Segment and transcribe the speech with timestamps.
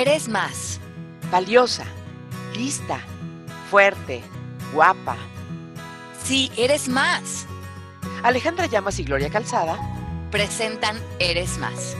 [0.00, 0.78] eres más.
[1.30, 1.86] Valiosa,
[2.54, 3.00] lista,
[3.70, 4.22] fuerte,
[4.72, 5.16] guapa.
[6.22, 7.46] Sí, eres más.
[8.22, 9.78] Alejandra Llamas y Gloria Calzada
[10.30, 11.96] presentan Eres más.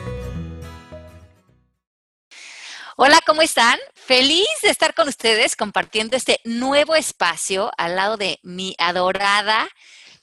[2.98, 3.78] Hola, ¿cómo están?
[3.94, 9.68] Feliz de estar con ustedes compartiendo este nuevo espacio al lado de mi adorada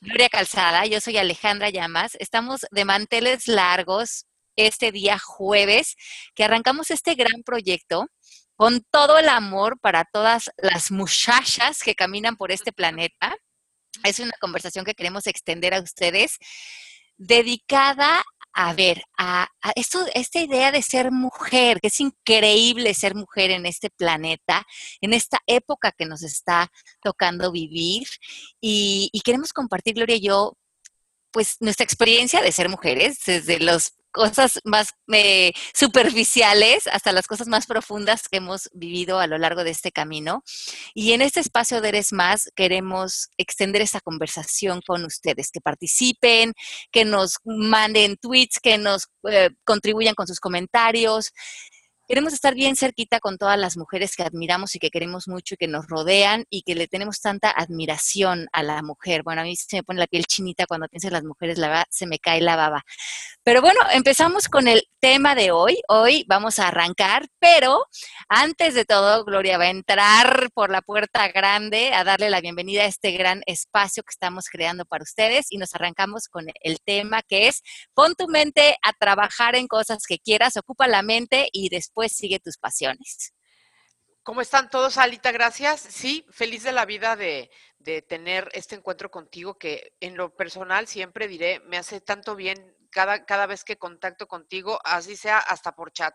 [0.01, 0.85] Gloria Calzada.
[0.85, 2.17] Yo soy Alejandra Llamas.
[2.19, 4.25] Estamos de manteles largos
[4.55, 5.95] este día jueves
[6.35, 8.07] que arrancamos este gran proyecto
[8.55, 13.35] con todo el amor para todas las muchachas que caminan por este planeta.
[14.03, 16.37] Es una conversación que queremos extender a ustedes
[17.17, 18.23] dedicada
[18.55, 23.65] a ver, a, esto, esta idea de ser mujer, que es increíble ser mujer en
[23.65, 24.63] este planeta,
[25.01, 28.07] en esta época que nos está tocando vivir.
[28.61, 30.53] Y, y queremos compartir, Gloria y yo,
[31.31, 37.47] pues nuestra experiencia de ser mujeres, desde los cosas más eh, superficiales hasta las cosas
[37.47, 40.43] más profundas que hemos vivido a lo largo de este camino.
[40.93, 46.53] Y en este espacio de Eres Más queremos extender esta conversación con ustedes, que participen,
[46.91, 51.33] que nos manden tweets, que nos eh, contribuyan con sus comentarios,
[52.13, 55.57] queremos estar bien cerquita con todas las mujeres que admiramos y que queremos mucho y
[55.57, 59.23] que nos rodean y que le tenemos tanta admiración a la mujer.
[59.23, 62.05] Bueno, a mí se me pone la piel chinita cuando pienso en las mujeres, se
[62.05, 62.85] me cae la baba.
[63.43, 65.81] Pero bueno, empezamos con el tema de hoy.
[65.89, 67.83] Hoy vamos a arrancar, pero
[68.29, 72.83] antes de todo, Gloria va a entrar por la puerta grande a darle la bienvenida
[72.83, 77.23] a este gran espacio que estamos creando para ustedes y nos arrancamos con el tema
[77.23, 77.63] que es
[77.95, 82.17] pon tu mente a trabajar en cosas que quieras, ocupa la mente y después pues
[82.17, 83.33] sigue tus pasiones.
[84.23, 85.31] ¿Cómo están todos, Alita?
[85.31, 85.79] Gracias.
[85.79, 87.49] Sí, feliz de la vida de,
[88.09, 93.23] tener este encuentro contigo que en lo personal siempre diré, me hace tanto bien cada,
[93.23, 96.13] cada vez que contacto contigo, así sea hasta por chat.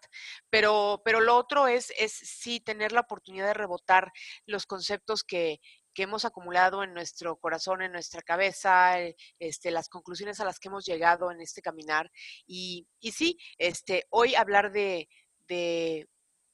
[0.50, 4.12] Pero, pero lo otro es, es sí tener la oportunidad de rebotar
[4.44, 5.58] los conceptos que,
[5.94, 10.58] que hemos acumulado en nuestro corazón, en nuestra cabeza, eh, este, las conclusiones a las
[10.58, 12.10] que hemos llegado en este caminar.
[12.46, 15.08] Y, y sí, este, hoy hablar de,
[15.48, 16.08] de,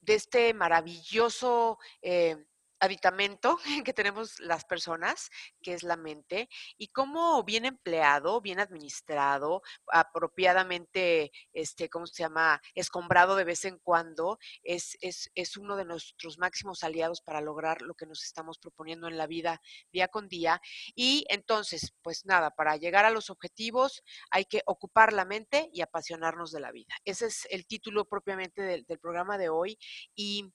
[0.06, 2.36] este maravilloso eh,
[2.84, 5.30] aditamento que tenemos las personas,
[5.62, 12.60] que es la mente, y cómo bien empleado, bien administrado, apropiadamente, este, ¿cómo se llama?,
[12.74, 17.82] escombrado de vez en cuando, es, es, es uno de nuestros máximos aliados para lograr
[17.82, 19.60] lo que nos estamos proponiendo en la vida
[19.92, 20.60] día con día.
[20.94, 25.80] Y entonces, pues nada, para llegar a los objetivos hay que ocupar la mente y
[25.80, 26.94] apasionarnos de la vida.
[27.04, 29.78] Ese es el título propiamente del, del programa de hoy.
[30.14, 30.52] Y,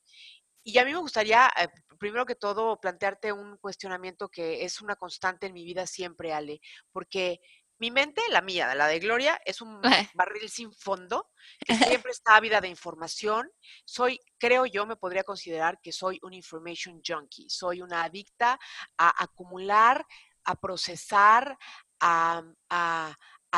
[0.64, 4.96] y a mí me gustaría, eh, primero que todo, plantearte un cuestionamiento que es una
[4.96, 6.62] constante en mi vida siempre, Ale,
[6.92, 7.40] porque
[7.80, 9.82] mi mente, la mía, la de Gloria, es un
[10.16, 11.30] barril sin fondo,
[11.66, 13.50] que siempre está ávida de información.
[13.86, 17.50] Soy, creo yo, me podría considerar que soy un information junkie.
[17.50, 18.60] Soy una adicta
[18.98, 20.06] a acumular,
[20.44, 21.58] a procesar,
[22.02, 23.16] a, a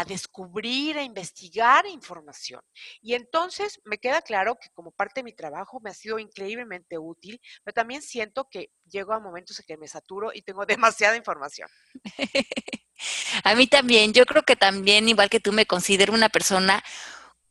[0.08, 2.62] descubrir, a investigar información.
[3.02, 6.98] Y entonces me queda claro que como parte de mi trabajo me ha sido increíblemente
[6.98, 11.16] útil, pero también siento que llego a momentos en que me saturo y tengo demasiada
[11.16, 11.70] información.
[13.44, 16.84] a mí también, yo creo que también, igual que tú, me considero una persona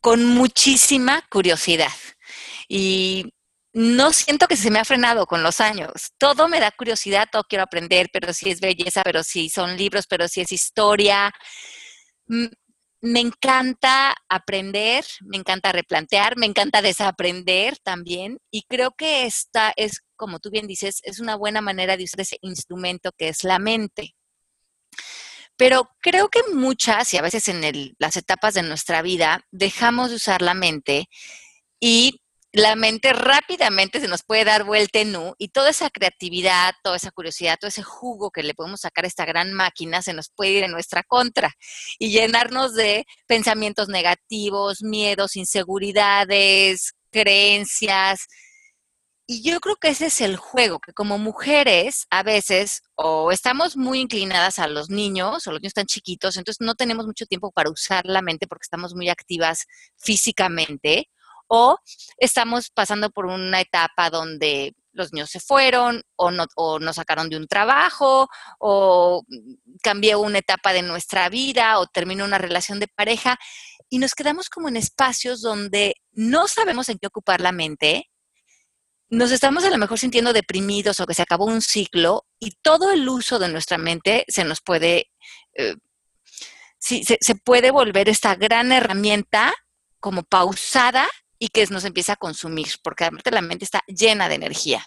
[0.00, 1.92] con muchísima curiosidad.
[2.68, 3.34] Y
[3.72, 6.12] no siento que se me ha frenado con los años.
[6.18, 10.06] Todo me da curiosidad, todo quiero aprender, pero si es belleza, pero si son libros,
[10.08, 11.32] pero si es historia,
[13.02, 20.02] me encanta aprender, me encanta replantear, me encanta desaprender también y creo que esta es,
[20.16, 23.58] como tú bien dices, es una buena manera de usar ese instrumento que es la
[23.58, 24.14] mente.
[25.56, 30.16] Pero creo que muchas y a veces en las etapas de nuestra vida dejamos de
[30.16, 31.08] usar la mente
[31.78, 32.20] y
[32.52, 36.96] la mente rápidamente se nos puede dar vuelta en U y toda esa creatividad, toda
[36.96, 40.30] esa curiosidad, todo ese jugo que le podemos sacar a esta gran máquina se nos
[40.34, 41.52] puede ir en nuestra contra
[41.98, 48.26] y llenarnos de pensamientos negativos, miedos, inseguridades, creencias.
[49.28, 53.76] Y yo creo que ese es el juego, que como mujeres a veces o estamos
[53.76, 57.52] muy inclinadas a los niños, o los niños están chiquitos, entonces no tenemos mucho tiempo
[57.52, 59.66] para usar la mente porque estamos muy activas
[59.96, 61.08] físicamente,
[61.52, 61.78] o
[62.16, 67.28] estamos pasando por una etapa donde los niños se fueron o, no, o nos sacaron
[67.28, 68.28] de un trabajo
[68.60, 69.24] o
[69.82, 73.36] cambió una etapa de nuestra vida o terminó una relación de pareja
[73.88, 78.08] y nos quedamos como en espacios donde no sabemos en qué ocupar la mente,
[79.08, 82.92] nos estamos a lo mejor sintiendo deprimidos o que se acabó un ciclo y todo
[82.92, 85.10] el uso de nuestra mente se nos puede,
[85.54, 85.74] eh,
[86.78, 89.52] se puede volver esta gran herramienta
[89.98, 91.08] como pausada
[91.42, 94.86] y que nos empieza a consumir, porque además la mente está llena de energía.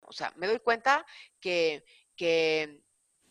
[0.00, 1.04] O sea, me doy cuenta
[1.40, 1.84] que,
[2.16, 2.82] que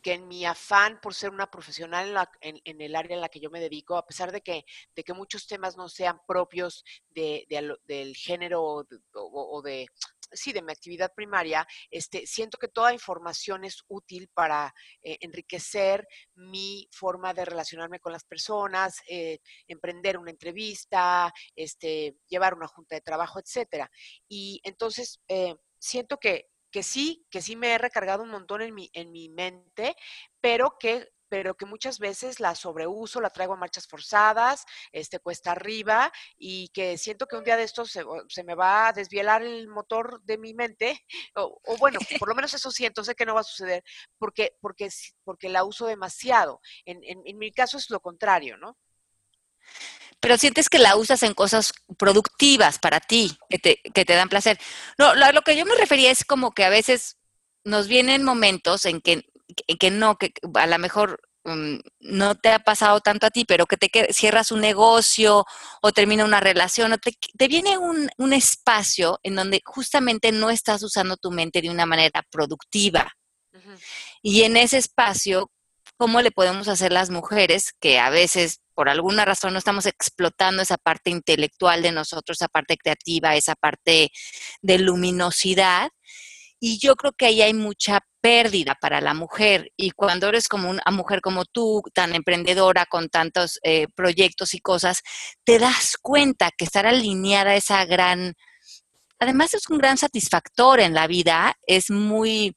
[0.07, 3.49] que en mi afán por ser una profesional en, el área en la que yo
[3.49, 4.63] me dedico, a pesar de que,
[4.95, 9.85] de que muchos temas no sean propios de, del género o, de,
[10.31, 14.73] sí, de mi actividad primaria, este, siento que toda información es útil para
[15.03, 22.53] eh, enriquecer mi forma de relacionarme con las personas, eh, emprender una entrevista, este, llevar
[22.53, 23.91] una junta de trabajo, etcétera.
[24.29, 28.71] Y entonces eh, siento que que sí, que sí me he recargado un montón en
[28.75, 29.95] mi, en mi mente,
[30.39, 35.53] pero que pero que muchas veces la sobreuso, la traigo a marchas forzadas, este, cuesta
[35.53, 39.67] arriba, y que siento que un día de estos se, me va a desvielar el
[39.67, 41.03] motor de mi mente,
[41.35, 43.83] o, bueno, por lo menos eso siento, sé que no va a suceder,
[44.19, 44.89] porque, porque,
[45.23, 46.61] porque la uso demasiado.
[46.85, 48.77] En, en, en mi caso es lo contrario, ¿no?
[50.19, 54.29] Pero sientes que la usas en cosas productivas para ti, que te, que te dan
[54.29, 54.59] placer.
[54.97, 57.17] No, lo, lo, que yo me refería es como que a veces
[57.63, 59.25] nos vienen momentos en que,
[59.79, 63.65] que no, que a lo mejor um, no te ha pasado tanto a ti, pero
[63.65, 65.45] que te cierras un negocio
[65.81, 70.49] o termina una relación, o te, te viene un, un espacio en donde justamente no
[70.49, 73.11] estás usando tu mente de una manera productiva.
[74.21, 75.51] Y en ese espacio,
[75.97, 80.61] ¿cómo le podemos hacer las mujeres que a veces por alguna razón no estamos explotando
[80.61, 84.11] esa parte intelectual de nosotros, esa parte creativa, esa parte
[84.61, 85.89] de luminosidad.
[86.59, 89.71] Y yo creo que ahí hay mucha pérdida para la mujer.
[89.77, 94.59] Y cuando eres como una mujer como tú, tan emprendedora, con tantos eh, proyectos y
[94.59, 95.01] cosas,
[95.43, 98.35] te das cuenta que estar alineada a esa gran...
[99.17, 102.55] Además es un gran satisfactor en la vida, es muy,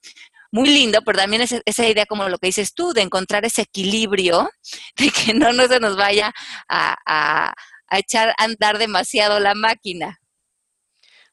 [0.50, 3.62] muy lindo, pero también es esa idea como lo que dices tú, de encontrar ese
[3.62, 4.50] equilibrio,
[4.97, 6.32] de que no, no se nos vaya
[6.69, 7.52] a,
[7.91, 10.20] echar a andar demasiado la máquina.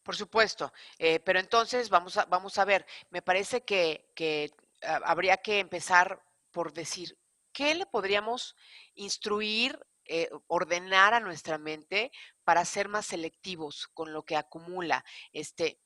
[0.03, 5.37] Por supuesto, eh, pero entonces vamos a, vamos a ver, me parece que, que habría
[5.37, 6.21] que empezar
[6.51, 7.17] por decir,
[7.51, 8.55] ¿qué le podríamos
[8.95, 9.77] instruir
[10.09, 12.11] eh, ordenar a nuestra mente
[12.45, 15.03] para ser más selectivos con lo que acumula.
[15.33, 15.81] Este,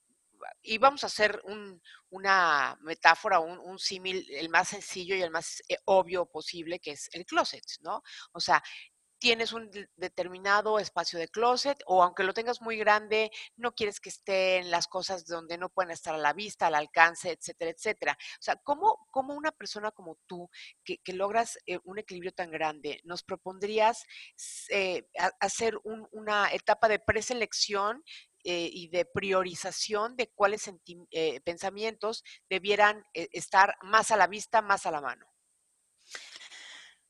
[0.62, 1.42] y vamos a hacer
[2.10, 7.10] una metáfora, un, símil, el más sencillo y el más eh, obvio posible, que es
[7.14, 8.04] el closet, ¿no?
[8.34, 8.62] O sea,
[9.22, 14.10] tienes un determinado espacio de closet o aunque lo tengas muy grande, no quieres que
[14.10, 18.18] estén las cosas donde no pueden estar a la vista, al alcance, etcétera, etcétera.
[18.20, 20.50] O sea, ¿cómo, cómo una persona como tú,
[20.84, 24.06] que, logras eh, un equilibrio tan grande, nos propondrías
[24.70, 25.08] eh,
[25.40, 28.04] hacer una etapa de preselección
[28.44, 30.70] eh, y de priorización de cuáles
[31.12, 35.26] eh, pensamientos debieran eh, estar más a la vista, más a la mano?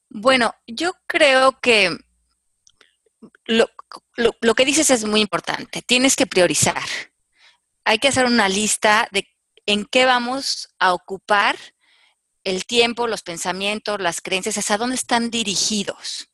[0.09, 1.97] Bueno, yo creo que
[3.45, 3.67] lo,
[4.15, 5.81] lo, que dices es muy importante.
[5.81, 6.83] Tienes que priorizar.
[7.85, 9.25] Hay que hacer una lista de
[9.65, 11.55] en qué vamos a ocupar
[12.43, 16.29] el tiempo, los pensamientos, las creencias, hacia dónde están dirigidos.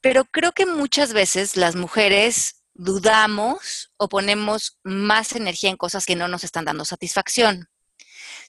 [0.00, 6.16] Pero creo que muchas veces las mujeres dudamos o ponemos más energía en cosas que
[6.16, 7.68] no nos están dando satisfacción.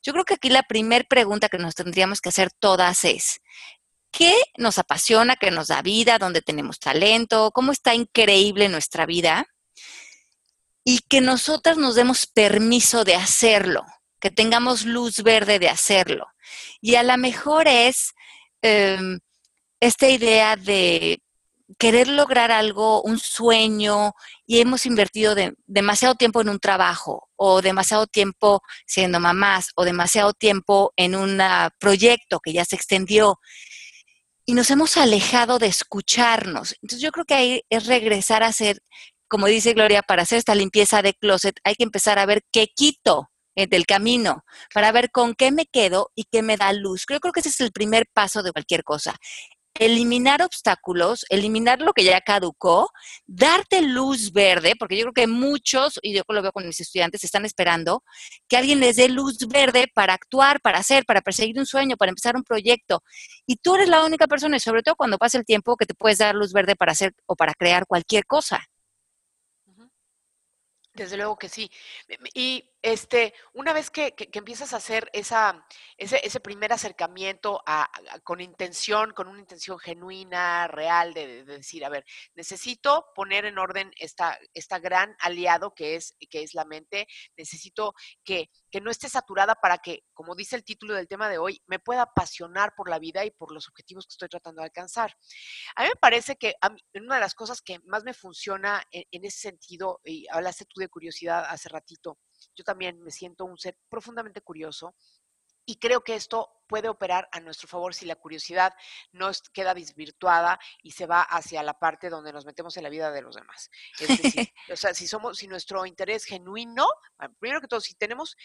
[0.03, 3.41] Yo creo que aquí la primera pregunta que nos tendríamos que hacer todas es,
[4.11, 9.47] ¿qué nos apasiona, qué nos da vida, dónde tenemos talento, cómo está increíble nuestra vida?
[10.83, 13.83] Y que nosotras nos demos permiso de hacerlo,
[14.19, 16.27] que tengamos luz verde de hacerlo.
[16.81, 18.13] Y a lo mejor es
[18.61, 19.19] em,
[19.79, 21.19] esta idea de
[21.77, 24.13] querer lograr algo, un sueño,
[24.45, 30.33] y hemos invertido demasiado tiempo en un trabajo, o demasiado tiempo siendo mamás, o demasiado
[30.33, 31.41] tiempo en un
[31.79, 33.39] proyecto que ya se extendió,
[34.45, 36.75] y nos hemos alejado de escucharnos.
[36.81, 38.79] Entonces yo creo que ahí es regresar a hacer,
[39.27, 42.67] como dice Gloria, para hacer esta limpieza de closet, hay que empezar a ver qué
[42.67, 44.43] quito del camino,
[44.73, 47.05] para ver con qué me quedo y qué me da luz.
[47.09, 49.15] Yo creo que ese es el primer paso de cualquier cosa
[49.77, 52.89] eliminar obstáculos, eliminar lo que ya caducó,
[53.25, 57.23] darte luz verde, porque yo creo que muchos, y yo lo veo con mis estudiantes,
[57.23, 58.03] están esperando
[58.47, 62.09] que alguien les dé luz verde para actuar, para hacer, para perseguir un sueño, para
[62.09, 63.03] empezar un proyecto.
[63.45, 65.93] Y tú eres la única persona, y sobre todo cuando pasa el tiempo, que te
[65.93, 68.65] puedes dar luz verde para hacer o para crear cualquier cosa.
[70.95, 71.69] Desde luego que sí.
[72.33, 75.65] Y este, una vez que, empiezas a hacer esa,
[75.97, 77.63] ese, primer acercamiento
[78.23, 83.91] con intención, con una intención genuina, real, de, decir, a ver, necesito poner en orden
[83.97, 89.09] esta, esta gran aliado que es, que es la mente, necesito que, que no esté
[89.09, 92.87] saturada para que, como dice el título del tema de hoy, me pueda apasionar por
[92.87, 95.17] la vida y por los objetivos que estoy tratando de alcanzar.
[95.75, 96.53] A mí me parece que
[96.93, 100.81] una de las cosas que más me funciona en, en ese sentido, y hablaste tú
[100.81, 102.19] de curiosidad hace ratito,
[102.55, 104.95] yo también me siento un ser profundamente curioso
[105.65, 108.73] y creo que esto puede operar a nuestro favor si la curiosidad
[109.11, 113.11] no queda desvirtuada y se va hacia la parte donde nos metemos en la vida
[113.11, 113.69] de los demás.
[113.99, 116.87] Es decir, o sea, si somos, si nuestro interés genuino,
[117.39, 118.35] primero que todo, si tenemos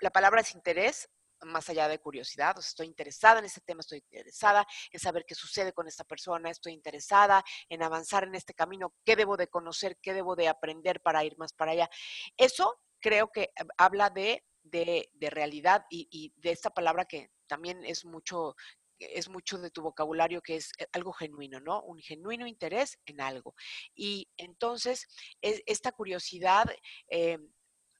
[0.00, 1.08] la palabra es interés,
[1.42, 5.24] más allá de curiosidad, o sea, estoy interesada en este tema, estoy interesada en saber
[5.26, 9.48] qué sucede con esta persona, estoy interesada en avanzar en este camino, qué debo de
[9.48, 11.90] conocer, qué debo de aprender para ir más para allá.
[12.36, 18.04] Eso creo que eh, habla de, de, realidad y, de esta palabra que también es
[18.04, 18.56] mucho
[18.98, 21.82] es mucho de tu vocabulario que es eh, algo genuino, ¿no?
[21.82, 23.54] Un genuino interés en algo.
[23.94, 25.06] Y entonces,
[25.42, 26.64] esta curiosidad,
[27.10, 27.38] eh,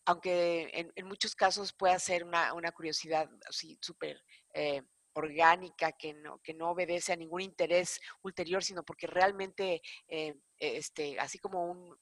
[0.07, 4.21] aunque en, muchos casos pueda ser una, curiosidad así súper
[5.13, 9.83] orgánica, que no, que no obedece a ningún interés ulterior, sino porque realmente,
[10.59, 11.95] este, así como un,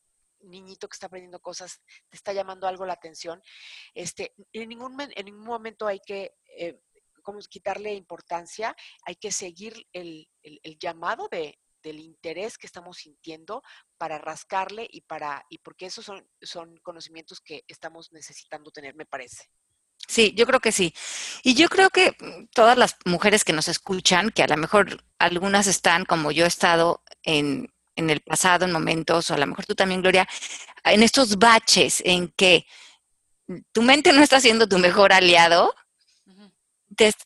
[0.44, 3.42] niñito que está aprendiendo cosas, te está llamando algo la atención,
[3.94, 6.80] este, en, ningún, en ningún momento hay que eh,
[7.48, 10.28] quitarle importancia, hay que seguir el,
[10.78, 13.62] llamado de, del interés que estamos sintiendo
[13.96, 19.06] para rascarle y para y porque esos son, son conocimientos que estamos necesitando tener, me
[19.06, 19.50] parece.
[20.06, 20.94] Sí, yo creo que sí.
[21.42, 25.04] Y yo creo que mm, todas las mujeres que nos escuchan, que a lo mejor
[25.18, 29.46] algunas están como yo he estado en en el pasado, en momentos, o a lo
[29.46, 30.26] mejor tú también, Gloria,
[30.84, 32.66] en estos baches en que
[33.72, 35.74] tu mente no está siendo tu mejor aliado,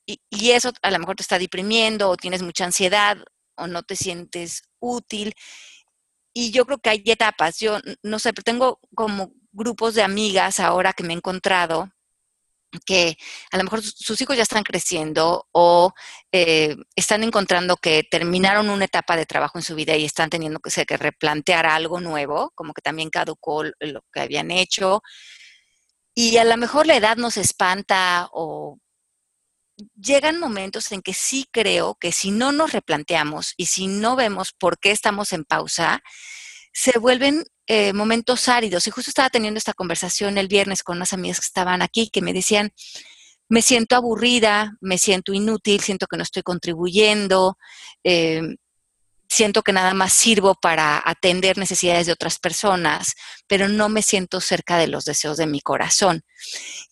[0.07, 3.19] y, eso a lo mejor te está deprimiendo, o tienes mucha ansiedad,
[3.57, 5.35] o no te sientes útil.
[6.33, 7.59] Y yo creo que hay etapas.
[7.59, 11.91] Yo no sé, pero tengo como grupos de amigas ahora que me he encontrado
[12.85, 13.17] que
[13.51, 15.93] a lo mejor sus hijos ya están creciendo o
[16.33, 20.61] eh, están encontrando que terminaron una etapa de trabajo en su vida y están teniendo
[20.61, 25.03] que, que replantear algo nuevo, como que también caducó lo que habían hecho.
[26.15, 28.79] Y a lo mejor la edad nos espanta o
[29.95, 34.53] llegan momentos en que sí creo que si no nos replanteamos y si no vemos
[34.53, 36.03] por qué estamos en pausa,
[36.73, 38.87] se vuelven eh, momentos áridos.
[38.87, 42.23] Y justo estaba teniendo esta conversación el viernes con unas amigas que estaban aquí, que
[42.23, 42.73] me decían,
[43.49, 47.59] me siento aburrida, me siento inútil, siento que no estoy contribuyendo,
[48.05, 48.41] eh,
[49.29, 53.15] siento que nada más sirvo para atender necesidades de otras personas,
[53.47, 56.23] pero no me siento cerca de los deseos de mi corazón.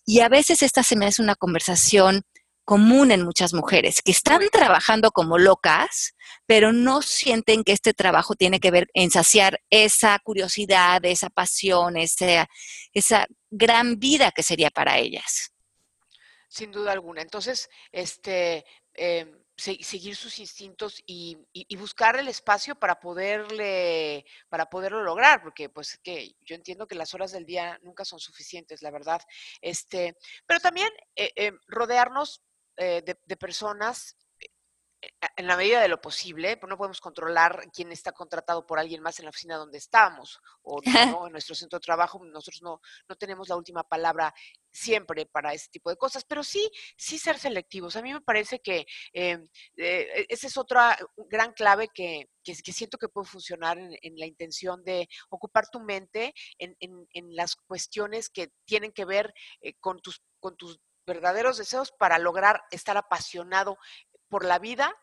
[0.05, 2.21] Y a veces esta se me hace una conversación
[2.67, 6.13] común en muchas mujeres, que están trabajando como locas,
[6.45, 11.95] pero no sienten que este trabajo tiene que ver en saciar esa curiosidad, esa pasión,
[11.95, 12.45] esa,
[12.91, 15.53] esa gran vida que sería para ellas.
[16.49, 17.21] Sin duda alguna.
[17.21, 21.37] Entonces, este, em, seguir sus instintos y,
[21.77, 27.13] buscar el espacio para poderle, para poderlo lograr, porque pues que yo entiendo que las
[27.13, 29.21] horas del día nunca son suficientes, la verdad.
[29.61, 32.43] Este, pero también eh, em, rodearnos
[32.77, 38.11] eh, de, personas eh, en la medida de lo posible, no podemos controlar quién está
[38.11, 40.79] contratado por alguien más en la oficina donde estamos o
[41.21, 42.79] no, en nuestro centro de trabajo, nosotros no,
[43.09, 44.31] no tenemos la última palabra
[44.71, 47.95] siempre para ese tipo de cosas, pero sí, sí ser selectivos.
[47.95, 49.39] A mí me parece que eh,
[49.75, 55.09] esa es otra gran clave que, que, siento que puede funcionar en, la intención de
[55.29, 59.33] ocupar tu mente en, en, las cuestiones que tienen que ver
[59.79, 63.77] con tus con tus verdaderos deseos para lograr estar apasionado
[64.27, 64.93] por la vida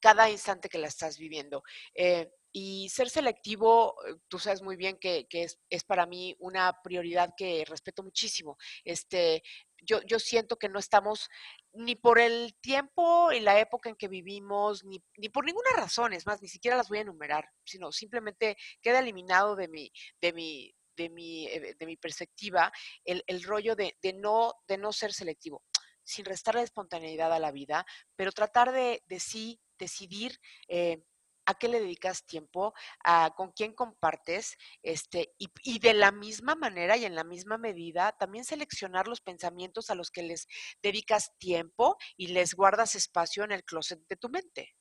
[0.00, 1.64] cada instante que la estás viviendo.
[1.94, 7.34] Eh, y ser selectivo, eh, tú sabes muy bien que, es, para mí una prioridad
[7.36, 8.56] que respeto muchísimo.
[8.84, 9.42] Este,
[9.82, 11.28] yo, yo siento que no estamos
[11.72, 16.12] ni por el tiempo y la época en que vivimos, ni, ni, por ninguna razón,
[16.12, 20.32] es más, ni siquiera las voy a enumerar, sino simplemente queda eliminado de mi, de
[20.32, 22.70] mi, de mi, eh, de mi perspectiva,
[23.04, 25.62] el, el rollo de, de, no, de no ser selectivo,
[26.04, 27.86] sin restar la espontaneidad a la vida,
[28.16, 30.38] pero tratar de, de sí decidir
[30.68, 31.02] eh,
[31.46, 36.54] a qué le dedicas tiempo, a con quién compartes, este, y, y, de la misma
[36.54, 40.46] manera y en la misma medida, también seleccionar los pensamientos a los que les
[40.82, 44.74] dedicas tiempo y les guardas espacio en el closet de tu mente.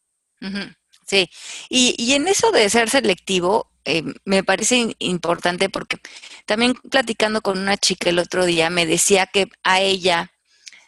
[1.06, 1.30] Sí,
[1.70, 5.98] y, y, en eso de ser selectivo, eh, me parece importante porque
[6.46, 10.34] también platicando con una chica el otro día me decía que a ella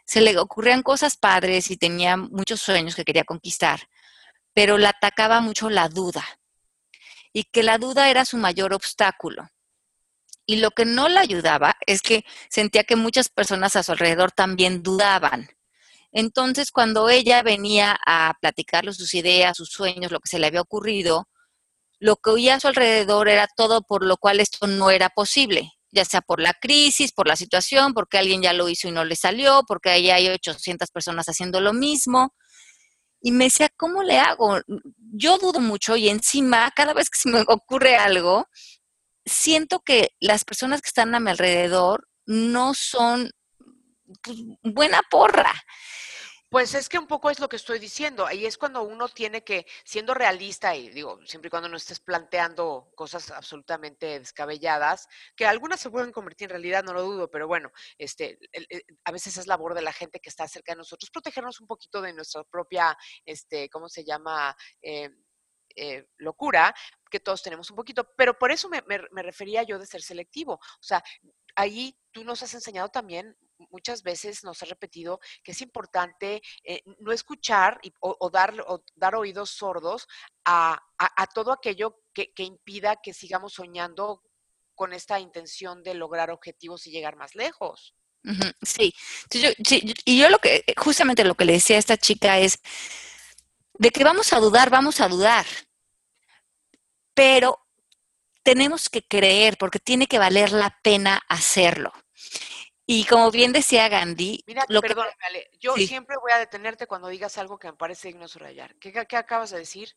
[0.06, 3.88] se le ocurrían cosas padres y tenía muchos sueños que quería conquistar,
[4.54, 6.26] pero la atacaba mucho la duda
[7.32, 9.50] y que la duda era su mayor obstáculo.
[10.46, 14.32] Y lo que no le ayudaba es que sentía que muchas personas a su alrededor
[14.32, 15.48] también dudaban.
[16.12, 20.62] Entonces, cuando ella venía a platicarle sus ideas, sus sueños, lo que se le había
[20.62, 21.28] ocurrido,
[22.00, 25.72] lo que oía a su alrededor era todo por lo cual esto no era posible,
[25.92, 29.06] ya sea por la crisis, por la situación, porque alguien ya lo hizo y no
[29.06, 32.34] le salió, porque ahí hay 800 personas haciendo lo mismo.
[33.22, 34.60] Y me decía, ¿cómo le hago?
[35.14, 38.48] Yo dudo mucho y encima, cada vez que se me ocurre algo,
[39.26, 43.32] siento que las personas que están a mi alrededor no son
[44.24, 45.54] pues, buena porra.
[46.50, 48.26] Pues es que un poco es lo que estoy diciendo.
[48.26, 52.00] Ahí es cuando uno tiene que, siendo realista, y digo, siempre y cuando no estés
[52.00, 57.48] planteando cosas absolutamente descabelladas, que algunas se pueden convertir en realidad, no lo dudo, pero
[57.48, 58.40] bueno, este,
[59.04, 62.02] a veces es labor de la gente que está cerca de nosotros, protegernos un poquito
[62.02, 64.56] de nuestra propia, este, ¿cómo se llama?
[64.82, 65.10] Eh,
[65.76, 66.74] eh, locura,
[67.12, 70.54] que todos tenemos un poquito, pero por eso me, me refería yo de ser selectivo.
[70.54, 71.02] O sea,
[71.56, 73.38] ahí tú nos has enseñado también
[73.70, 78.54] muchas veces nos has repetido que es importante eh, no escuchar o, dar,
[78.96, 80.08] dar oídos sordos
[80.46, 80.82] a,
[81.34, 84.24] todo aquello que, impida que sigamos soñando
[84.76, 87.96] con esta intención de lograr objetivos y llegar más lejos.
[88.62, 88.94] Sí.
[90.06, 92.60] y yo lo que, justamente lo que le decía a esta chica es,
[93.74, 95.46] de que vamos a dudar, vamos a dudar,
[97.14, 97.66] pero
[98.44, 101.94] tenemos que creer porque tiene que valer la pena hacerlo.
[102.92, 104.96] Y como bien decía Gandhi, Mira, lo que...
[105.60, 108.74] yo siempre voy a detenerte cuando digas algo que me parece digno de subrayar.
[108.78, 109.96] ¿Qué, acabas de decir?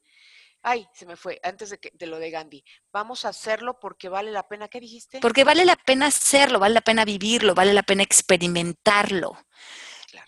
[0.61, 2.62] Ay, se me fue, antes de, que, de, lo de Gandhi.
[2.92, 4.68] Vamos a hacerlo porque vale la pena.
[4.68, 5.20] ¿Qué dijiste?
[5.20, 9.38] Porque vale la pena hacerlo, vale la pena vivirlo, vale la pena experimentarlo.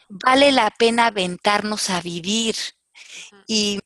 [0.09, 2.57] Vale la pena aventarnos a vivir.
[3.47, 3.79] Y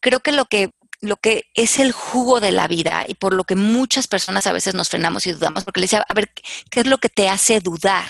[0.00, 0.70] creo que lo que
[1.00, 4.52] lo que es el jugo de la vida y por lo que muchas personas a
[4.52, 6.32] veces nos frenamos y dudamos, porque le decía, a ver,
[6.70, 8.08] ¿qué es lo que te hace dudar?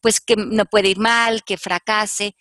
[0.00, 2.34] Pues que no puede ir mal, que fracase.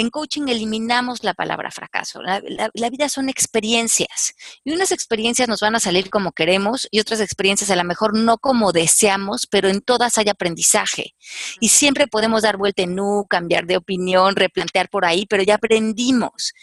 [0.00, 2.22] En coaching eliminamos la palabra fracaso.
[2.22, 7.20] La, vida son experiencias y unas experiencias nos van a salir como queremos y otras
[7.20, 11.14] experiencias a lo mejor no como deseamos, pero en todas hay aprendizaje.
[11.60, 15.56] Y siempre podemos dar vuelta en U, cambiar de opinión, replantear por ahí, pero ya
[15.56, 16.54] aprendimos.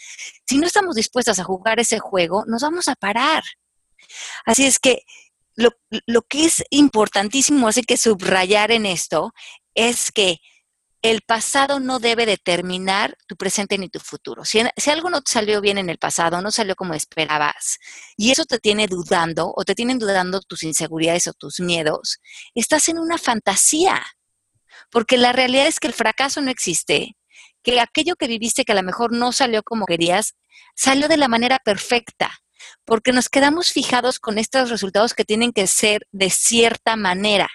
[0.44, 3.44] Si no estamos dispuestas a jugar ese juego, nos vamos a parar.
[4.46, 5.02] Así es que
[5.54, 5.70] lo,
[6.06, 9.32] lo que es importantísimo, así que subrayar en esto,
[9.76, 10.40] es que
[11.10, 14.44] el pasado no debe determinar tu presente ni tu futuro.
[14.44, 17.78] Si, algo no te salió bien en el pasado, no salió como esperabas,
[18.16, 22.18] y eso te tiene dudando o te tienen dudando tus inseguridades o tus miedos,
[22.54, 24.04] estás en una fantasía,
[24.90, 27.16] porque la realidad es que el fracaso no existe,
[27.62, 30.34] que aquello que viviste que a lo mejor no salió como querías,
[30.74, 32.30] salió de la manera perfecta,
[32.84, 37.48] porque nos quedamos fijados con estos resultados que tienen que ser de cierta manera.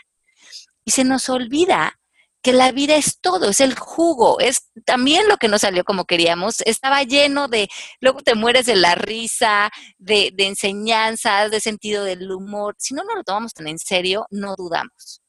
[0.85, 1.99] Y se nos olvida
[2.43, 6.05] que la vida es todo, es el jugo, es también lo que no salió como
[6.05, 7.69] queríamos, estaba lleno de,
[8.01, 12.75] luego te mueres de la risa, de, de enseñanzas, de sentido del humor.
[12.77, 15.21] Si no nos lo tomamos tan en serio, no dudamos.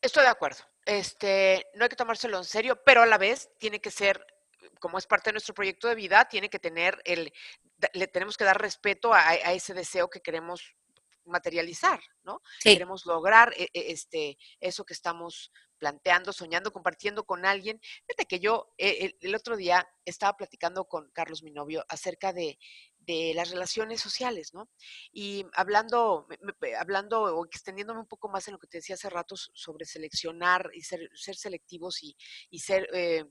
[0.00, 0.62] Estoy de acuerdo.
[0.86, 4.24] Este, no hay que tomárselo en serio, pero a la vez tiene que ser,
[4.78, 7.32] como es parte de nuestro proyecto de vida, tiene que tener el,
[7.94, 10.76] le tenemos que dar respeto a, a ese deseo que queremos
[11.26, 12.40] materializar, ¿no?
[12.62, 17.80] Queremos lograr e, e, este, eso que estamos planteando, soñando, compartiendo con alguien.
[18.06, 22.58] Fíjate que yo eh, el, otro día estaba platicando con Carlos, mi novio, acerca de,
[23.34, 24.70] las relaciones sociales, ¿no?
[25.12, 26.26] Y hablando,
[26.78, 30.70] hablando o extendiéndome un poco más en lo que te decía hace rato sobre seleccionar
[30.72, 32.16] y ser, ser selectivos y,
[32.48, 32.88] y ser...
[32.94, 33.24] Eh,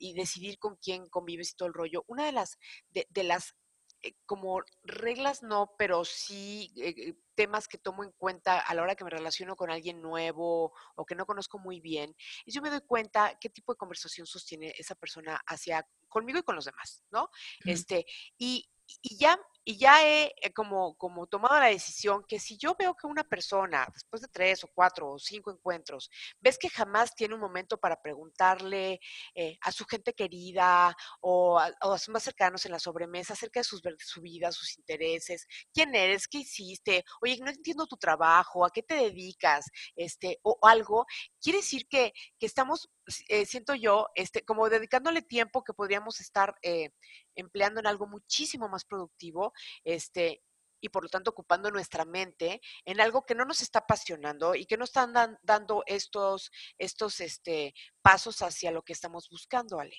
[0.00, 2.04] y decidir con quién convives y todo el rollo.
[2.06, 2.56] Una de las,
[2.90, 3.56] de, de las
[4.02, 8.94] eh, como reglas no, pero sí eh, temas que tomo en cuenta a la hora
[8.94, 12.70] que me relaciono con alguien nuevo o que no conozco muy bien, y yo me
[12.70, 17.04] doy cuenta qué tipo de conversación sostiene esa persona hacia conmigo y con los demás,
[17.10, 17.28] ¿no?
[17.64, 18.06] Este,
[18.38, 18.68] y,
[19.02, 22.94] y ya y ya he eh, como, como tomado la decisión que si yo veo
[22.94, 26.08] que una persona, después de tres o cuatro o cinco encuentros,
[26.40, 28.98] ves que jamás tiene un momento para preguntarle
[29.34, 33.34] eh, a su gente querida o a, o a, sus más cercanos en la sobremesa
[33.34, 37.98] acerca de sus, su vida, sus intereses, quién eres, qué hiciste, oye, no entiendo tu
[37.98, 41.04] trabajo, a qué te dedicas, este, o algo,
[41.42, 42.88] quiere decir que, que estamos
[43.28, 46.90] eh, siento yo, este, como dedicándole tiempo que podríamos estar eh,
[47.34, 49.52] empleando en algo muchísimo más productivo,
[49.84, 50.42] este,
[50.80, 54.66] y por lo tanto ocupando nuestra mente en algo que no nos está apasionando y
[54.66, 59.96] que no están dando estos, estos este, pasos hacia lo que estamos buscando, Ale.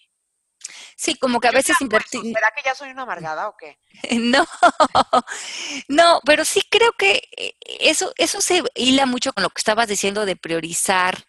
[0.95, 2.21] Sí, como que a veces invertir.
[2.21, 3.79] ¿Será que ya soy una amargada o qué?
[4.19, 4.45] No,
[5.87, 9.87] no, pero sí creo que eh, eso, eso se hila mucho con lo que estabas
[9.87, 11.25] diciendo de priorizar,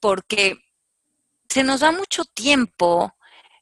[0.00, 0.56] porque
[1.48, 3.14] se nos va mucho tiempo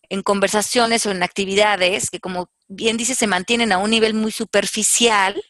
[0.08, 4.32] en conversaciones o en actividades que, como bien dice, se mantienen a un nivel muy
[4.32, 5.42] superficial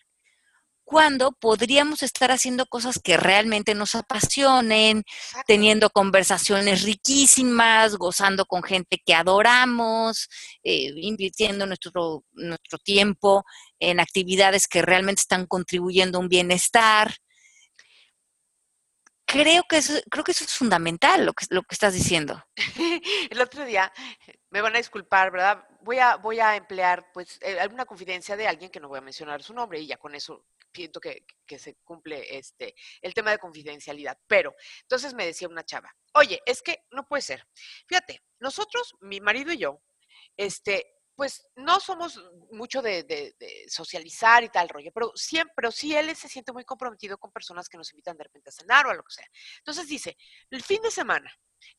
[0.90, 5.05] cuando podríamos estar haciendo cosas que realmente nos apasionen,
[5.46, 10.29] teniendo conversaciones riquísimas, gozando con gente que adoramos,
[10.64, 13.44] eh, invirtiendo nuestro, nuestro tiempo
[13.79, 17.14] en actividades que realmente están contribuyendo a un bienestar.
[19.31, 22.45] Creo que eso, creo que eso es fundamental, lo que, lo que estás diciendo.
[23.31, 23.93] El otro día,
[24.51, 25.64] me van a disculpar, ¿verdad?
[25.83, 29.03] Voy a, voy a emplear pues eh, alguna confidencia de alguien que no voy a
[29.03, 31.25] mencionar su nombre y ya con eso siento que,
[31.59, 34.19] se cumple este, el tema de confidencialidad.
[34.27, 37.47] Pero, entonces me decía una chava, oye, es que no puede ser.
[37.87, 39.81] Fíjate, nosotros, mi marido y yo,
[40.37, 42.18] este, pues no somos
[42.50, 43.37] mucho de,
[43.68, 47.68] socializar y tal rollo, pero siempre, pero sí él se siente muy comprometido con personas
[47.68, 49.26] que nos invitan de repente a cenar o a lo que sea.
[49.59, 50.16] Entonces dice,
[50.48, 51.30] el fin de semana,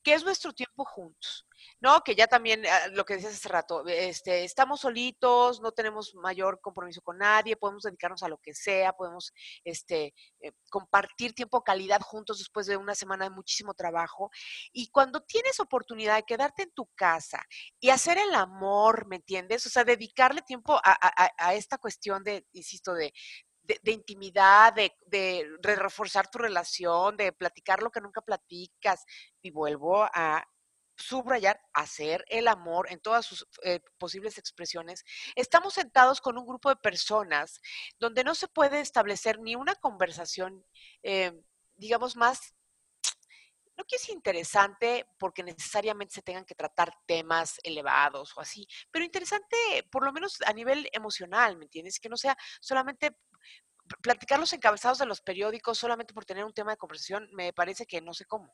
[0.04, 1.46] que es nuestro tiempo juntos,
[1.80, 2.02] ¿no?
[2.02, 6.60] Que ya también, ah, lo que decías hace rato, este, estamos solitos, no tenemos mayor
[6.62, 12.02] compromiso con nadie, podemos dedicarnos a lo que sea, podemos este, eh, compartir tiempo calidad
[12.02, 14.32] juntos después de una semana de muchísimo trabajo.
[14.72, 17.44] Y cuando tienes oportunidad de quedarte en tu casa
[17.80, 19.65] y hacer el amor, ¿me entiendes?
[19.65, 23.13] O sea, dedicarle tiempo a, esta cuestión de, insisto, de,
[23.63, 29.06] de, intimidad, de, reforzar tu relación, de platicar lo que nunca platicas.
[29.41, 30.45] Y vuelvo a
[30.97, 35.04] subrayar, hacer el amor en todas sus eh, posibles expresiones.
[35.36, 37.60] Estamos sentados con un grupo de personas
[38.00, 40.65] donde no se puede establecer ni una conversación,
[41.04, 41.34] eh,
[41.76, 42.54] digamos, más
[43.78, 49.04] no que es interesante porque necesariamente se tengan que tratar temas elevados o así, pero
[49.04, 49.58] interesante
[49.91, 52.00] por lo menos a nivel emocional, ¿me entiendes?
[52.00, 53.17] Que no sea solamente
[54.01, 57.86] platicar los encabezados de los periódicos solamente por tener un tema de conversación, me parece
[57.86, 58.54] que no sé cómo.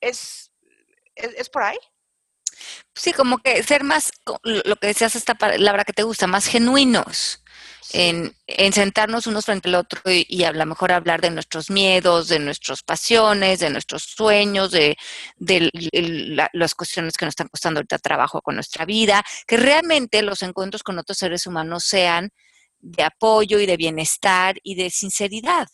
[0.00, 0.52] ¿Es,
[1.14, 1.78] es, por ahí?
[2.94, 4.10] Sí, como que ser más,
[4.42, 7.42] lo que decías esta palabra que te gusta, más genuinos.
[7.92, 8.34] En,
[8.72, 12.82] sentarnos unos frente al otro y, a lo mejor hablar de nuestros miedos, de nuestras
[12.82, 14.96] pasiones, de nuestros sueños, de,
[16.52, 20.82] las cuestiones que nos están costando ahorita trabajo con nuestra vida, que realmente los encuentros
[20.82, 22.32] con otros seres humanos sean
[22.78, 25.68] de apoyo y de bienestar y de sinceridad.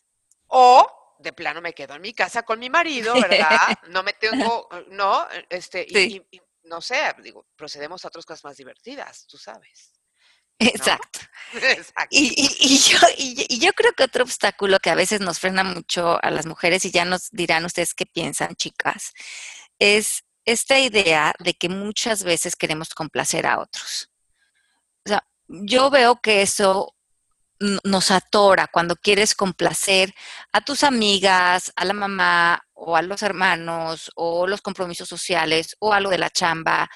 [0.49, 0.87] O
[1.19, 3.59] de plano me quedo en mi casa con mi marido, ¿verdad?
[3.91, 6.23] No me tengo, no, este, y,
[6.65, 9.93] no sé, digo, procedemos a otras cosas más divertidas, tú sabes.
[10.59, 11.21] Exacto.
[11.55, 12.09] Exacto.
[12.11, 16.31] Y, yo, y, yo creo que otro obstáculo que a veces nos frena mucho a
[16.31, 19.13] las mujeres, y ya nos dirán ustedes qué piensan, chicas,
[19.79, 24.11] es esta idea de que muchas veces queremos complacer a otros.
[25.05, 26.95] O sea, yo veo que eso
[27.85, 30.15] nos atora cuando quieres complacer
[30.53, 35.93] a tus amigas, a la mamá o a los hermanos o los compromisos sociales o
[35.93, 36.91] a lo de la chamba.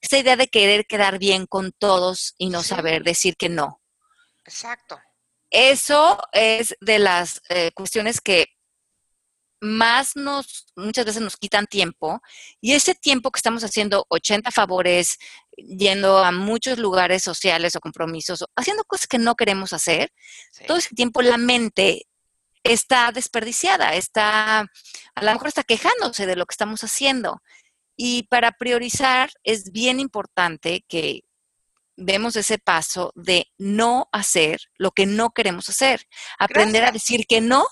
[0.00, 3.80] Esa idea de querer quedar bien con todos y no saber decir que no.
[4.44, 5.00] Exacto.
[5.50, 8.46] Eso es de las eh, cuestiones que
[9.62, 12.20] más nos, muchas veces nos quitan tiempo
[12.60, 15.18] y ese tiempo que estamos haciendo 80 favores,
[15.56, 20.12] yendo a muchos lugares sociales o compromisos, haciendo cosas que no queremos hacer,
[20.66, 22.08] todo ese tiempo la mente
[22.64, 24.60] está desperdiciada, está,
[25.14, 27.40] a lo mejor está quejándose de lo que estamos haciendo.
[27.96, 31.20] Y para priorizar es bien importante que
[31.96, 37.40] demos ese paso de no hacer lo que no queremos hacer, aprender a decir que
[37.40, 37.64] no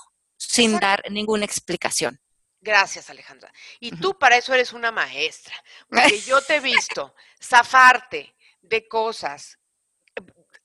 [0.50, 2.20] sin dar ninguna explicación.
[2.60, 3.52] Gracias, Alejandra.
[3.78, 5.54] Y tú para eso eres una maestra,
[5.88, 9.58] porque yo te he visto zafarte de cosas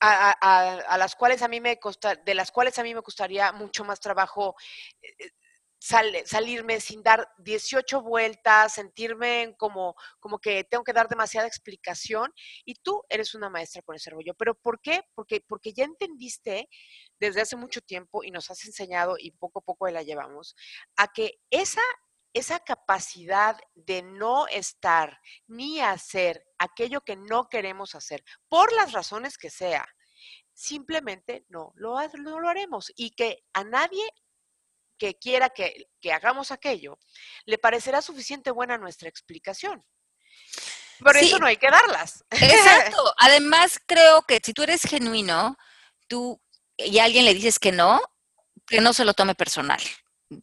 [0.00, 3.84] a, las cuales a mí me costa, de las cuales a mí me costaría mucho
[3.84, 4.56] más trabajo
[5.78, 12.32] salirme sin dar 18 vueltas, sentirme como, como que tengo que dar demasiada explicación
[12.64, 14.34] y tú eres una maestra con ese rollo.
[14.34, 15.02] ¿Pero por qué?
[15.14, 16.68] Porque, porque ya entendiste
[17.20, 20.56] desde hace mucho tiempo y nos has enseñado y poco a poco la llevamos
[20.96, 21.82] a que esa
[22.32, 29.38] esa capacidad de no estar ni hacer aquello que no queremos hacer, por las razones
[29.38, 29.86] que sea,
[30.52, 34.04] simplemente no lo, no lo haremos y que a nadie
[34.98, 36.98] que quiera que, que hagamos aquello,
[37.44, 39.84] le parecerá suficiente buena nuestra explicación.
[40.98, 42.24] Por eso no hay que darlas.
[42.30, 43.14] Exacto.
[43.18, 45.56] Además, creo que si tú eres genuino,
[46.08, 46.40] tú
[46.76, 48.00] y a alguien le dices que no,
[48.66, 49.80] que no se lo tome personal.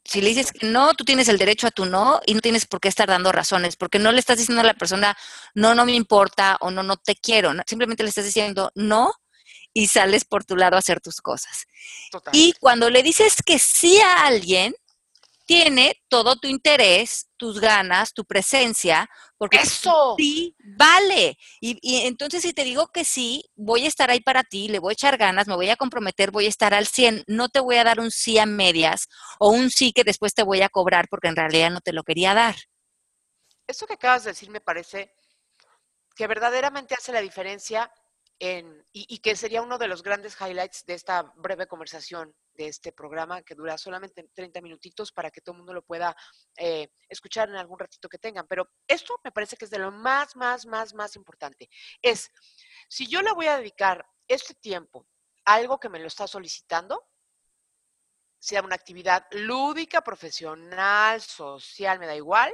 [0.05, 2.65] Si le dices que no, tú tienes el derecho a tu no y no tienes
[2.65, 5.17] por qué estar dando razones, porque no le estás diciendo a la persona,
[5.55, 7.51] no, no me importa o no, no te quiero.
[7.67, 9.13] Simplemente le estás diciendo no
[9.73, 11.65] y sales por tu lado a hacer tus cosas.
[12.31, 14.75] Y cuando le dices que sí a alguien,
[15.45, 20.15] tiene todo tu interés, tus ganas, tu presencia, porque Eso.
[20.17, 21.37] sí vale.
[21.59, 24.91] Y, entonces si te digo que sí, voy a estar ahí para ti, le voy
[24.91, 27.75] a echar ganas, me voy a comprometer, voy a estar al 100, no te voy
[27.75, 29.07] a dar un sí a medias
[29.39, 32.03] o un sí que después te voy a cobrar porque en realidad no te lo
[32.03, 32.55] quería dar.
[33.67, 35.13] Eso que acabas de decir me parece
[36.15, 37.91] que verdaderamente hace la diferencia
[38.39, 43.41] y, que sería uno de los grandes highlights de esta breve conversación de este programa
[43.41, 46.15] que dura solamente 30 minutitos para que todo el mundo lo pueda
[46.57, 48.45] eh, escuchar en algún ratito que tengan.
[48.47, 51.69] Pero esto me parece que es de lo más, más, más, más importante.
[52.01, 52.31] Es,
[52.89, 55.07] si yo le voy a dedicar este tiempo
[55.45, 57.07] a algo que me lo está solicitando,
[58.39, 62.53] sea una actividad lúdica, profesional, social, me da igual,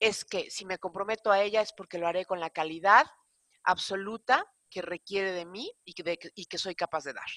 [0.00, 3.06] es que si me comprometo a ella es porque lo haré con la calidad
[3.62, 7.28] absoluta que requiere de mí y que, y que soy capaz de dar.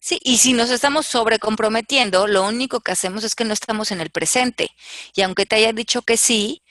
[0.00, 4.00] Sí, y si nos estamos sobrecomprometiendo, lo único que hacemos es que no estamos en
[4.00, 4.70] el presente.
[5.14, 6.62] Y aunque te haya dicho que sí,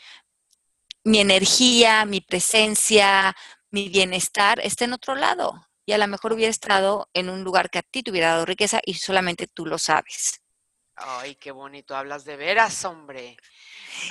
[1.04, 3.36] mi energía, mi presencia,
[3.72, 5.68] mi bienestar está en otro lado.
[5.86, 8.46] Y a lo mejor hubiera estado en un lugar que a ti te hubiera dado
[8.46, 10.42] riqueza y solamente tú lo sabes.
[10.96, 13.36] Ay, qué bonito, hablas de veras, hombre.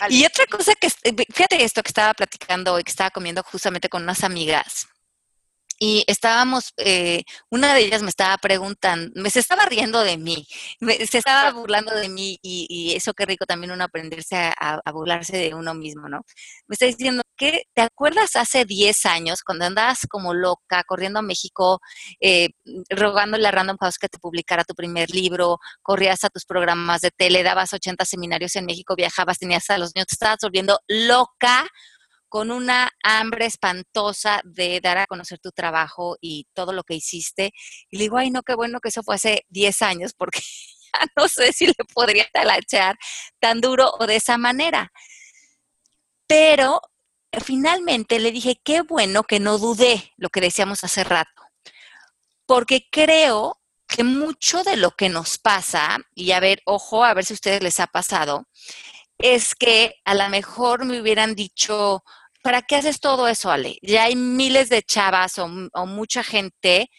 [0.08, 4.02] Y otra cosa que, fíjate esto que estaba platicando hoy, que estaba comiendo justamente con
[4.02, 4.88] unas amigas
[5.82, 10.46] y estábamos, eh, una de ellas me estaba preguntando, me se estaba riendo de mí,
[11.08, 15.54] se estaba burlando de mí y, eso qué rico también uno aprenderse a, burlarse de
[15.54, 16.20] uno mismo, ¿no?
[16.68, 21.22] Me está diciendo que, ¿te acuerdas hace 10 años cuando andabas como loca corriendo a
[21.22, 21.80] México,
[22.20, 22.50] eh,
[22.90, 27.10] rogándole a Random House que te publicara tu primer libro, corrías a tus programas de
[27.10, 31.66] tele, dabas 80 seminarios en México, viajabas, tenías a los niños, te estabas volviendo loca
[32.30, 37.52] con una hambre espantosa de dar a conocer tu trabajo y todo lo que hiciste.
[37.90, 40.40] Y le digo, ay, no, qué bueno que eso fue hace 10 años, porque
[40.94, 42.96] ya no sé si le podría talachar
[43.40, 44.92] tan duro o de esa manera.
[46.28, 46.80] Pero
[47.44, 51.42] finalmente le dije, qué bueno que no dudé lo que decíamos hace rato,
[52.46, 57.24] porque creo que mucho de lo que nos pasa, y a ver, ojo, a ver
[57.24, 58.46] si a ustedes les ha pasado,
[59.18, 62.02] es que a lo mejor me hubieran dicho,
[62.42, 63.78] ¿para qué haces todo eso, Ale?
[63.82, 65.48] Ya hay miles de chavas o,
[65.86, 66.90] mucha gente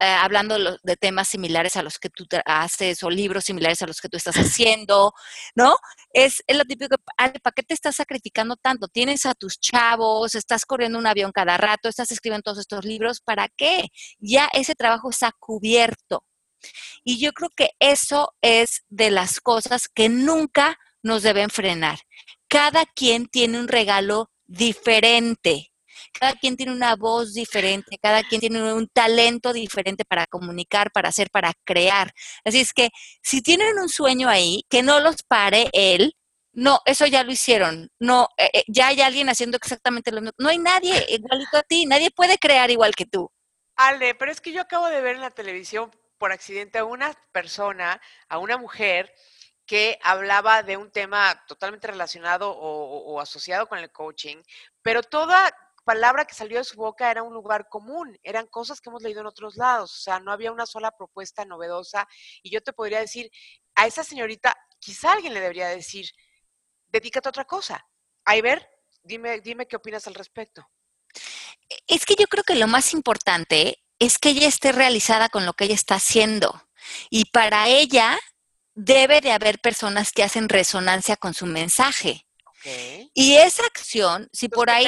[0.00, 4.00] eh, hablando de, temas similares a los que tú haces o libros similares a los
[4.00, 5.12] que tú estás haciendo,
[5.54, 5.76] ¿no?
[6.12, 8.88] Es, lo típico, Ale, ¿para qué te estás sacrificando tanto?
[8.88, 13.20] Tienes a tus chavos, estás corriendo un avión cada rato, estás escribiendo todos estos libros,
[13.20, 13.90] ¿para qué?
[14.18, 16.24] Ya ese trabajo está cubierto.
[17.04, 22.00] Y yo creo que eso es de las cosas que nunca nos deben frenar.
[22.48, 25.72] Cada quien tiene un regalo diferente.
[26.12, 31.08] Cada quien tiene una voz diferente, cada quien tiene un talento diferente para comunicar, para
[31.08, 32.12] hacer, para crear.
[32.44, 32.90] Así es que
[33.22, 36.14] si tienen un sueño ahí, que no los pare él,
[36.52, 37.90] no, eso ya lo hicieron.
[37.98, 40.34] No, eh, eh, ya hay alguien haciendo exactamente lo mismo.
[40.38, 43.30] No hay nadie igualito a ti, nadie puede crear igual que tú.
[43.76, 47.14] Ale, pero es que yo acabo de ver en la televisión por accidente a una
[47.32, 49.14] persona, a una mujer,
[49.66, 54.36] que hablaba de un tema totalmente relacionado o, asociado con el coaching,
[54.82, 58.90] pero toda palabra que salió de su boca era un lugar común, eran cosas que
[58.90, 62.06] hemos leído en otros lados, o sea, no había una sola propuesta novedosa
[62.42, 63.30] y yo te podría decir,
[63.74, 66.06] a esa señorita, quizá alguien le debería decir,
[66.88, 67.84] dedícate a otra cosa.
[68.42, 68.68] ver,
[69.02, 70.68] dime, dime qué opinas al respecto.
[71.86, 75.54] Es que yo creo que lo más importante es que ella esté realizada con lo
[75.54, 76.68] que ella está haciendo.
[77.08, 78.18] Y para ella,
[78.74, 82.26] debe de haber personas que hacen resonancia con su mensaje.
[83.14, 84.86] Y esa acción, si por ahí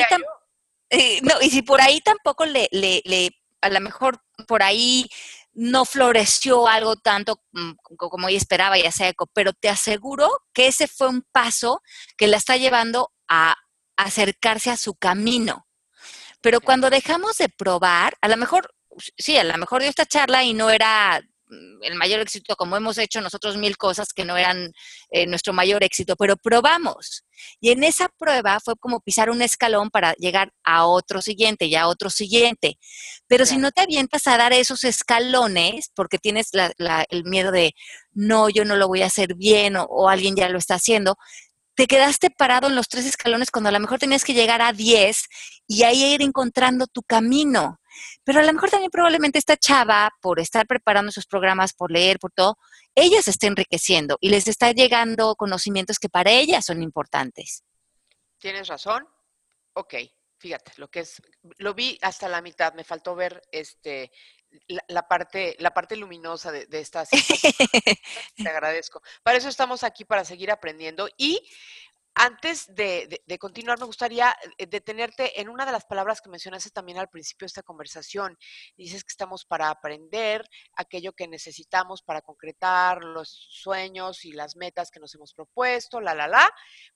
[0.91, 5.09] eh, no, y si por ahí tampoco le, le, le, a lo mejor por ahí
[5.53, 10.67] no floreció algo tanto mm, como ella esperaba, ya sea eco, pero te aseguro que
[10.67, 11.83] ese fue un paso
[12.17, 13.57] que la está llevando a
[13.97, 15.67] acercarse a su camino.
[16.41, 18.75] Pero cuando dejamos de probar, a lo mejor,
[19.17, 21.23] sí, a lo mejor dio esta charla y no era
[21.83, 24.73] el mayor éxito, como hemos hecho nosotros mil cosas que no eran
[25.11, 27.25] eh, nuestro mayor éxito, pero probamos.
[27.61, 31.75] Y en esa prueba fue como pisar un escalón para llegar a otro siguiente y
[31.75, 32.79] a otro siguiente.
[33.27, 37.75] Pero si no te avientas a dar esos escalones, porque tienes el miedo de,
[38.13, 41.17] no, yo no lo voy a hacer bien o alguien ya lo está haciendo,
[41.75, 44.73] te quedaste parado en los tres escalones cuando a lo mejor tenías que llegar a
[44.73, 45.25] 10
[45.67, 47.81] y ahí ir encontrando tu camino.
[48.25, 52.19] Pero a lo mejor también probablemente esta chava, por estar preparando sus programas, por leer,
[52.19, 52.57] por todo,
[52.95, 57.63] ella se está enriqueciendo y les está llegando conocimientos que para ella son importantes.
[58.39, 59.07] Tienes razón.
[59.75, 59.95] Ok,
[60.39, 61.21] fíjate, lo que es,
[61.59, 64.11] lo vi hasta la mitad, me faltó ver este
[64.89, 67.05] la, parte, la parte luminosa de, de esta
[68.37, 69.03] Te agradezco.
[69.23, 71.09] Para eso estamos aquí, para seguir aprendiendo.
[71.17, 71.41] Y
[72.15, 76.99] antes de, continuar, me gustaría eh, detenerte en una de las palabras que mencionaste también
[76.99, 78.39] al principio de esta conversación.
[78.77, 80.45] Dices que estamos para aprender
[80.77, 86.15] aquello que necesitamos para concretar los sueños y las metas que nos hemos propuesto, la,
[86.15, 86.51] la, la.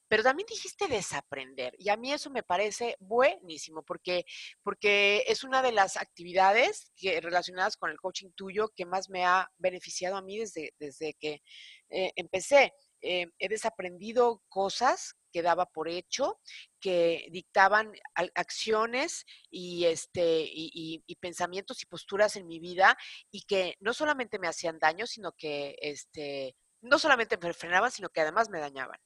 [0.07, 1.75] Pero también dijiste desaprender.
[1.79, 4.25] Y a mí eso me parece buenísimo porque,
[4.63, 9.25] porque es una de las actividades que, relacionadas con el coaching tuyo que más me
[9.25, 11.43] ha beneficiado a mí desde, desde que
[11.91, 16.41] eh, empecé eh, he desaprendido cosas que daba por hecho,
[16.81, 17.93] que dictaban
[18.35, 22.97] acciones y, este, y, pensamientos y posturas en mi vida
[23.31, 28.09] y que no solamente me hacían daño, sino que este, no solamente me frenaban, sino
[28.09, 28.99] que además me dañaban.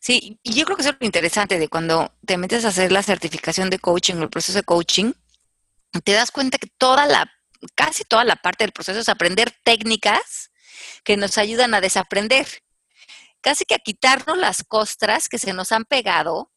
[0.00, 3.02] Sí, y yo creo que es lo interesante de cuando te metes a hacer la
[3.02, 5.12] certificación de coaching el proceso de coaching,
[6.04, 7.32] te das cuenta que toda la,
[7.74, 10.50] casi toda la parte del proceso es aprender técnicas
[11.04, 12.46] que nos ayudan a desaprender.
[13.40, 16.50] Casi que a quitarnos las costras que se nos han pegado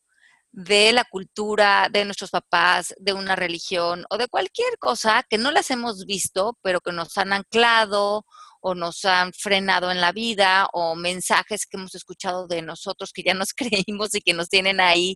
[0.52, 5.52] de la cultura, de nuestros papás, de una religión o de cualquier cosa que no
[5.52, 8.26] las hemos visto, pero que nos han anclado
[8.62, 13.24] o nos han frenado en la vida o mensajes que hemos escuchado de nosotros que
[13.24, 13.54] ya nos
[13.88, 15.16] creímos y que nos tienen ahí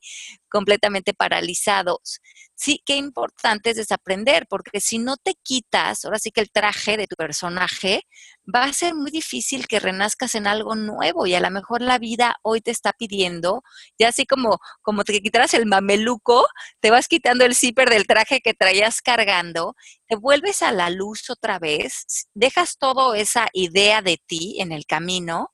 [0.54, 2.22] completamente paralizados.
[2.54, 6.96] Sí, qué importante es desaprender, porque si no te quitas, ahora sí que el traje
[6.96, 8.04] de tu personaje,
[8.44, 11.98] va a ser muy difícil que renazcas en algo nuevo y a lo mejor la
[11.98, 13.64] vida hoy te está pidiendo,
[13.98, 16.46] ya así como, como te quitaras el mameluco,
[16.80, 19.76] te vas quitando el zipper del traje que traías cargando,
[20.08, 24.86] te vuelves a la luz otra vez, dejas toda esa idea de ti en el
[24.86, 25.50] camino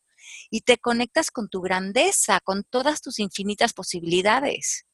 [0.50, 4.89] y te conectas con tu grandeza, con todas tus infinitas posibilidades.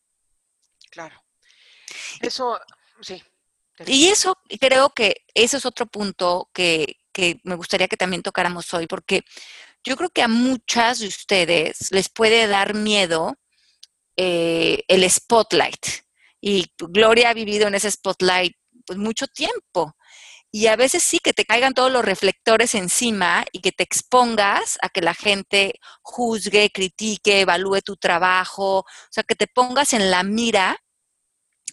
[0.96, 1.22] Claro.
[2.22, 2.58] Eso,
[3.02, 3.22] sí.
[3.86, 8.74] Y eso, creo que eso es otro punto que, que me gustaría que también tocáramos
[8.74, 9.24] hoy, porque
[9.84, 13.36] yo creo que a muchas de ustedes les puede dar miedo
[14.16, 15.86] eh, el spotlight.
[16.40, 18.56] Y Gloria ha vivido en ese spotlight
[18.86, 19.98] pues mucho tiempo.
[20.50, 24.78] Y a veces sí que te caigan todos los reflectores encima y que te expongas
[24.82, 30.10] a que la gente juzgue, critique, evalúe tu trabajo, o sea, que te pongas en
[30.10, 30.78] la mira,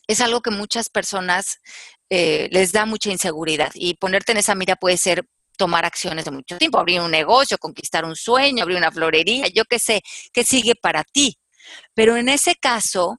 [0.06, 1.58] es algo que muchas personas
[2.10, 3.70] eh, les da mucha inseguridad.
[3.74, 5.24] Y ponerte en esa mira puede ser
[5.56, 9.64] tomar acciones de mucho tiempo, abrir un negocio, conquistar un sueño, abrir una florería, yo
[9.64, 11.38] qué sé, qué sigue para ti.
[11.94, 13.18] Pero en ese caso,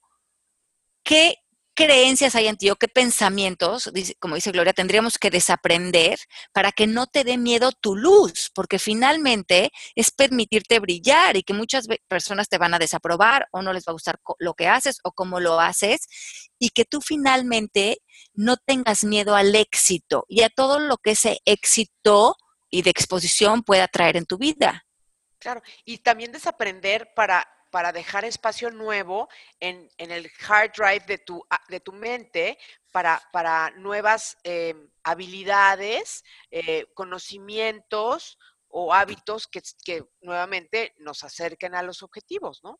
[1.03, 1.35] ¿qué
[1.73, 6.19] creencias hay en ti o qué pensamientos, como dice Gloria, tendríamos que desaprender
[6.51, 8.51] para que no te dé miedo tu luz?
[8.53, 13.73] Porque finalmente es permitirte brillar y que muchas personas te van a desaprobar o no
[13.73, 16.07] les va a gustar lo que haces o cómo lo haces
[16.59, 17.97] y que tú finalmente
[18.33, 22.37] no tengas miedo al éxito y a todo lo que ese éxito
[22.69, 24.85] y de exposición pueda traer en tu vida.
[25.39, 29.27] Claro, y también desaprender para, para dejar espacio nuevo
[29.59, 32.59] en, el hard drive de tu, ah, de tu mente
[32.91, 41.81] para, para nuevas em, habilidades, eh, conocimientos o hábitos que, que, nuevamente nos acerquen a
[41.81, 42.79] los objetivos, ¿no?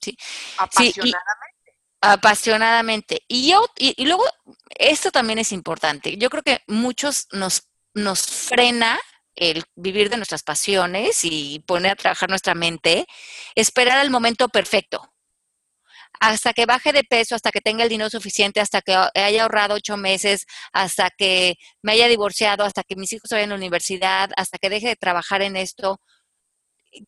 [0.00, 0.18] sí.
[0.58, 1.60] Apasionadamente
[2.00, 3.22] apasionadamente.
[3.28, 4.24] Y yo, y, luego,
[4.70, 6.16] esto también es importante.
[6.16, 8.98] Yo creo que muchos nos, nos frena
[9.34, 13.06] el vivir de nuestras pasiones y poner a trabajar nuestra mente,
[13.54, 15.12] esperar el momento perfecto.
[16.20, 19.76] Hasta que baje de peso, hasta que tenga el dinero suficiente, hasta que haya ahorrado
[19.76, 24.30] ocho meses, hasta que me haya divorciado, hasta que mis hijos vayan a la universidad,
[24.36, 26.00] hasta que deje de trabajar en esto.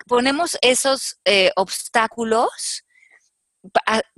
[0.06, 2.84] Ponemos esos eh, obstáculos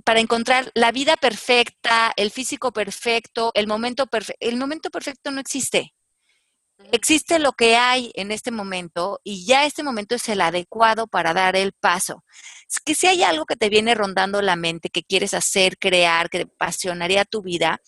[0.04, 4.46] para encontrar la vida perfecta, el físico perfecto, el momento perfecto.
[4.46, 5.94] El momento perfecto no existe.
[6.92, 11.34] Existe lo que hay en este momento y ya este momento es el adecuado para
[11.34, 12.24] dar el paso.
[12.68, 16.30] Es que si hay algo que te viene rondando la mente, que quieres hacer, crear,
[16.30, 17.80] que te apasionaría tu vida,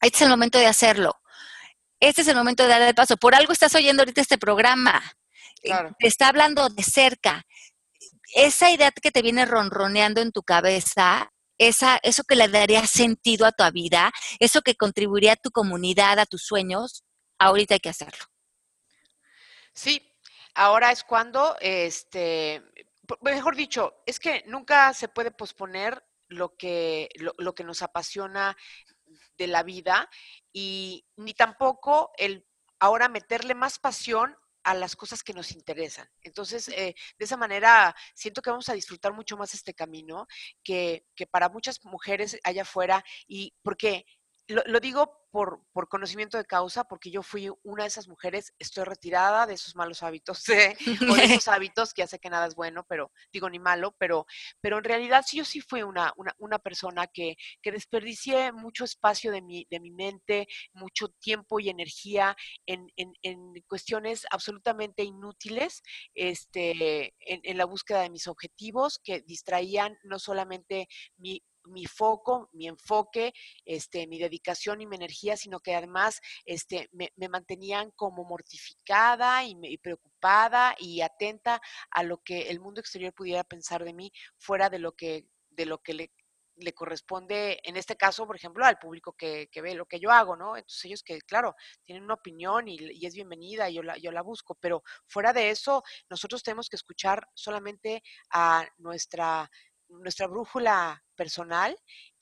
[0.00, 1.14] este es el momento de hacerlo.
[2.00, 3.16] este es el momento de dar el paso.
[3.16, 5.02] Por algo estás oyendo ahorita este programa.
[5.62, 7.42] Eh, te está hablando de cerca.
[8.34, 13.44] Esa idea que te viene ronroneando en tu cabeza, esa, eso que le daría sentido
[13.44, 17.04] a tu vida, eso que contribuiría a tu comunidad, a tus sueños,
[17.40, 18.24] ahorita hay que hacerlo.
[19.72, 20.00] Sí,
[20.54, 22.62] ahora es cuando, este,
[23.22, 28.56] mejor dicho, es que nunca se puede posponer lo que, lo, que nos apasiona
[29.36, 30.08] de la vida
[30.52, 32.46] y ni tampoco el
[32.78, 36.08] ahora meterle más pasión a las cosas que nos interesan.
[36.22, 40.26] Entonces, eh, de esa manera, siento que vamos a disfrutar mucho más este camino
[40.62, 44.04] que, que para muchas mujeres allá afuera y porque
[44.50, 48.84] lo, digo por, por, conocimiento de causa, porque yo fui una de esas mujeres, estoy
[48.84, 50.44] retirada de esos malos hábitos,
[51.10, 54.26] o de esos hábitos que hace que nada es bueno, pero digo ni malo, pero,
[54.60, 58.84] pero en realidad sí, yo sí fui una, una, una persona que, que, desperdicié mucho
[58.84, 62.36] espacio de mi, de mi mente, mucho tiempo y energía
[62.66, 65.82] en, en, en cuestiones absolutamente inútiles,
[66.14, 72.48] este, en, en la búsqueda de mis objetivos, que distraían no solamente mi, mi foco,
[72.52, 73.32] mi enfoque,
[73.64, 79.56] este, mi dedicación y mi energía, sino que además este, me, mantenían como mortificada y,
[79.62, 84.70] y, preocupada y atenta a lo que el mundo exterior pudiera pensar de mí fuera
[84.70, 86.12] de lo que, de lo que le,
[86.62, 90.10] le corresponde, en este caso, por ejemplo, al público que, que, ve lo que yo
[90.10, 90.56] hago, ¿no?
[90.56, 94.12] Entonces ellos que, claro, tienen una opinión y, y, es bienvenida y yo la, yo
[94.12, 99.50] la busco, pero fuera de eso, nosotros tenemos que escuchar solamente a nuestra
[99.90, 101.76] nuestra brújula personal,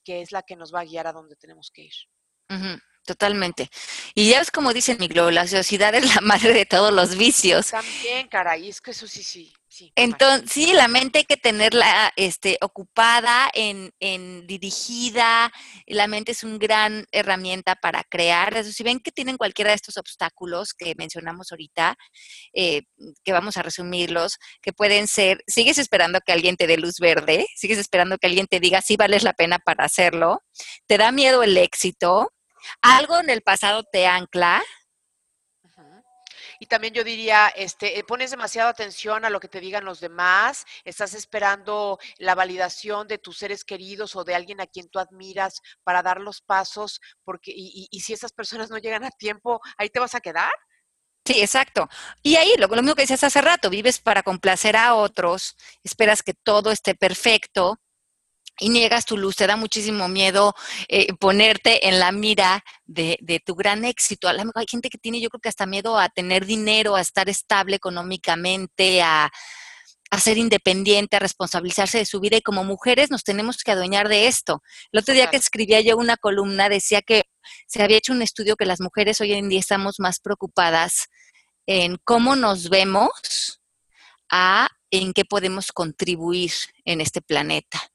[0.04, 1.94] que es la que nos va a guiar a donde tenemos que ir.
[3.04, 3.70] totalmente.
[4.14, 7.16] Y ya ves como dicen mi globo, la sociedad es la madre de todos los
[7.16, 7.70] vicios.
[7.70, 9.52] También, caray, es que eso sí, sí.
[9.94, 15.52] Entonces, sí, la mente hay que tenerla este, ocupada, en, en, dirigida.
[15.86, 18.64] La mente es una gran herramienta para crear.
[18.64, 21.96] Si ven que tienen cualquiera de estos obstáculos que mencionamos ahorita,
[22.52, 22.82] eh,
[23.24, 27.46] que vamos a resumirlos, que pueden ser, sigues esperando que alguien te dé luz verde,
[27.54, 30.42] sigues esperando que alguien te diga si vales la pena para hacerlo,
[30.86, 32.32] te da miedo el éxito,
[32.82, 34.62] algo en el pasado te ancla,
[36.58, 40.00] y también yo diría, este, eh, pones demasiada atención a lo que te digan los
[40.00, 44.98] demás, estás esperando la validación de tus seres queridos o de alguien a quien tú
[44.98, 49.60] admiras para dar los pasos, porque, y, y, si esas personas no llegan a tiempo,
[49.76, 50.50] ahí te vas a quedar.
[51.24, 51.88] Sí, exacto.
[52.22, 56.22] Y ahí, lo, lo mismo que decías hace rato, vives para complacer a otros, esperas
[56.22, 57.78] que todo esté perfecto,
[58.60, 60.54] y niegas tu luz, te da muchísimo miedo
[60.88, 64.28] eh, ponerte en la mira de, de, tu gran éxito.
[64.28, 66.96] A lo mejor hay gente que tiene, yo creo que hasta miedo a tener dinero,
[66.96, 69.30] a estar estable económicamente, a,
[70.10, 74.08] a ser independiente, a responsabilizarse de su vida y como mujeres nos tenemos que adueñar
[74.08, 74.62] de esto.
[74.92, 77.24] El otro día que escribía yo una columna decía que
[77.66, 81.08] se había hecho un estudio que las mujeres hoy en día estamos más preocupadas
[81.66, 83.60] en cómo nos vemos
[84.30, 86.52] a en qué podemos contribuir
[86.84, 87.90] en este planeta.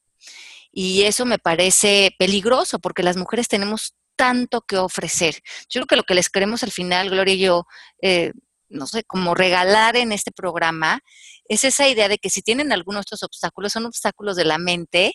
[0.74, 5.36] Y eso me parece peligroso porque las mujeres tenemos tanto que ofrecer.
[5.70, 7.66] Yo creo que lo que les queremos al final, Gloria y yo,
[8.02, 8.34] eh,
[8.70, 11.02] no sé, como regalar en este programa,
[11.46, 14.58] es esa idea de que si tienen algunos de estos obstáculos, son obstáculos de la
[14.58, 15.14] mente,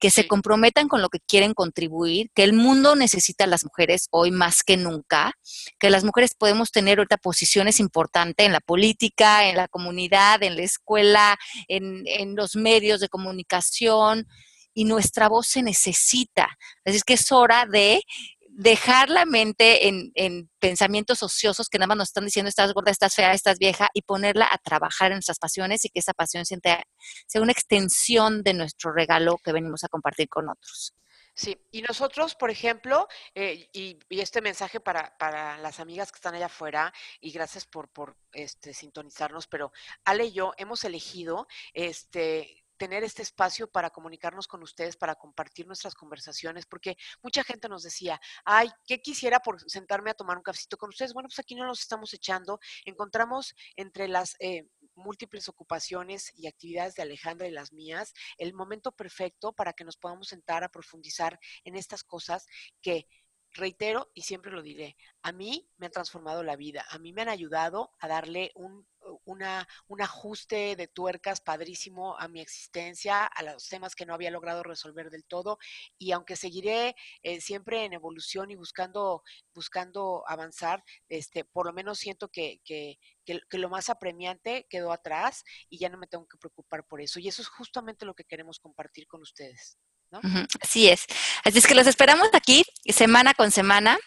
[0.00, 4.08] que se comprometan con lo que quieren contribuir, que el mundo necesita a las mujeres
[4.10, 5.32] hoy más que nunca,
[5.78, 10.56] que las mujeres podemos tener ahorita posiciones importantes en la política, en la comunidad, en
[10.56, 11.38] la escuela,
[11.68, 14.26] en, en los medios de comunicación,
[14.74, 16.48] y nuestra voz se necesita.
[16.84, 18.02] Así es que es hora de
[18.56, 23.14] dejar la mente en, pensamientos ociosos que nada más nos están diciendo estás gorda, estás
[23.14, 27.42] fea, estás vieja y ponerla a trabajar en nuestras pasiones y que esa pasión sea
[27.42, 30.94] una extensión de nuestro regalo que venimos a compartir con otros.
[31.36, 36.36] Sí, y nosotros, por ejemplo, eh, y, este mensaje para, para, las amigas que están
[36.36, 39.72] allá afuera, y gracias por, por este, sintonizarnos, pero
[40.04, 45.66] Ale y yo hemos elegido este, tener este espacio para comunicarnos con ustedes, para compartir
[45.66, 50.42] nuestras conversaciones, porque mucha gente nos decía, ay, ¿qué quisiera por sentarme a tomar un
[50.42, 51.12] cafecito con ustedes?
[51.12, 52.58] Bueno, pues aquí no los estamos echando.
[52.84, 58.92] Encontramos entre las eh, múltiples ocupaciones y actividades de Alejandra y las mías el momento
[58.92, 62.46] perfecto para que nos podamos sentar a profundizar en estas cosas
[62.80, 63.06] que
[63.54, 67.22] reitero y siempre lo diré, a mí me han transformado la vida, a mí me
[67.22, 68.86] han ayudado a darle un,
[69.24, 74.30] una, un ajuste de tuercas padrísimo a mi existencia, a los temas que no había
[74.30, 75.58] logrado resolver del todo
[75.98, 79.22] y aunque seguiré eh, siempre en evolución y buscando,
[79.54, 85.44] buscando avanzar, este, por lo menos siento que, que, que, lo más apremiante quedó atrás
[85.68, 88.24] y ya no me tengo que preocupar por eso y eso es justamente lo que
[88.24, 89.78] queremos compartir con ustedes.
[90.60, 91.06] Así es.
[91.44, 93.98] Así es que los esperamos aquí semana con semana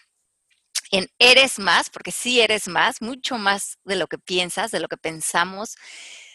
[0.91, 4.87] en Eres Más, porque sí eres más, mucho más de lo que piensas, de lo
[4.87, 5.75] que pensamos.